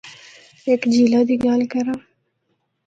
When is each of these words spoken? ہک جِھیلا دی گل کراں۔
ہک 0.65 0.81
جِھیلا 0.91 1.21
دی 1.27 1.35
گل 1.45 1.61
کراں۔ 1.71 1.99